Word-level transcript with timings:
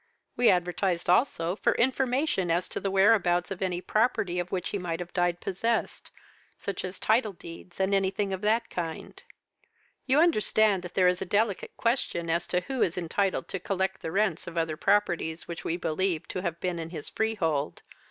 We 0.35 0.49
advertised 0.49 1.11
also 1.11 1.55
for 1.55 1.75
information 1.75 2.49
as 2.49 2.67
to 2.69 2.79
the 2.79 2.89
whereabouts 2.89 3.51
of 3.51 3.61
any 3.61 3.81
property 3.81 4.39
of 4.39 4.51
which 4.51 4.69
he 4.69 4.79
might 4.79 4.99
have 4.99 5.13
died 5.13 5.39
possessed 5.39 6.09
such 6.57 6.83
as 6.83 6.97
title 6.97 7.33
deeds, 7.33 7.79
and 7.79 7.93
anything 7.93 8.33
of 8.33 8.41
that 8.41 8.71
kind. 8.71 9.21
You 10.07 10.19
understand 10.19 10.81
that 10.81 10.95
there 10.95 11.07
is 11.07 11.21
a 11.21 11.25
delicate 11.27 11.77
question 11.77 12.31
as 12.31 12.47
to 12.47 12.61
who 12.61 12.81
is 12.81 12.97
entitled 12.97 13.47
to 13.49 13.59
collect 13.59 14.01
the 14.01 14.11
rents 14.11 14.47
of 14.47 14.57
other 14.57 14.75
properties 14.75 15.47
which 15.47 15.63
we 15.63 15.77
believe 15.77 16.27
to 16.29 16.41
have 16.41 16.59
been 16.59 16.79
his 16.89 17.07
freehold. 17.07 17.83